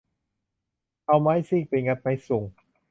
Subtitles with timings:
[1.07, 2.43] เอาไม้ซีกไปงัดไม้ซุง